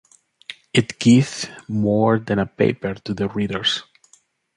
[0.73, 3.83] It gives more than a paper to the readers.